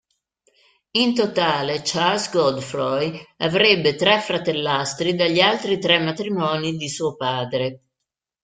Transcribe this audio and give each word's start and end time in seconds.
In 0.93 1.13
totale 1.13 1.83
Charles 1.83 2.31
Godefroy 2.31 3.21
avrebbe 3.37 3.93
tre 3.93 4.19
fratellastri 4.19 5.13
dagli 5.13 5.39
altri 5.41 5.77
tre 5.79 5.99
matrimoni 5.99 6.75
di 6.75 6.89
suo 6.89 7.15
padre. 7.15 7.81